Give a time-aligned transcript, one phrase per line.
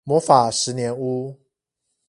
[0.03, 1.37] 魔法十年屋